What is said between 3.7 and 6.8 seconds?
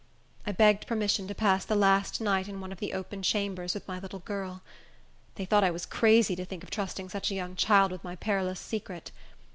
with my little girl. They thought I was crazy to think of